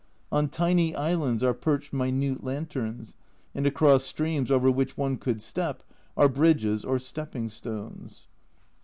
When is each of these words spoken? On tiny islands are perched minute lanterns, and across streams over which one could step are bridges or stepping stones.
On 0.31 0.49
tiny 0.49 0.95
islands 0.95 1.43
are 1.43 1.53
perched 1.53 1.93
minute 1.93 2.43
lanterns, 2.43 3.15
and 3.53 3.67
across 3.67 4.03
streams 4.03 4.49
over 4.49 4.71
which 4.71 4.97
one 4.97 5.15
could 5.15 5.43
step 5.43 5.83
are 6.17 6.27
bridges 6.27 6.83
or 6.83 6.97
stepping 6.97 7.49
stones. 7.49 8.25